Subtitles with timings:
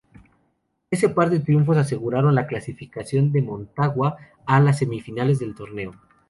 [0.89, 5.93] Ese par de triunfos aseguraron la clasificación de Motagua a las semifinales del torneo.